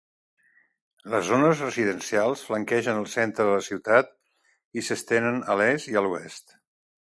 [1.15, 4.11] Les zones residencials flanquegen el centre de la ciutat
[4.81, 6.61] i s'estenen a l'est i a l'oest.